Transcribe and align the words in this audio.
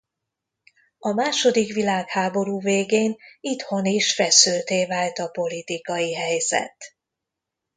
A 0.97 1.11
második 1.11 1.73
világháború 1.73 2.59
végén 2.61 3.15
itthon 3.39 3.85
is 3.85 4.13
feszültté 4.13 4.85
vált 4.85 5.19
a 5.19 5.27
politikai 5.27 6.13
helyzet. 6.15 6.77